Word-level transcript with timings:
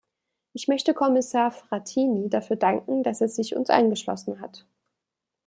Ich 0.53 0.67
möchte 0.67 0.95
Kommissar 0.95 1.51
Frattini 1.51 2.27
dafür 2.27 2.55
danken, 2.55 3.03
dass 3.03 3.21
er 3.21 3.29
sich 3.29 3.55
uns 3.55 3.69
angeschlossen 3.69 4.41
hat. 4.41 4.65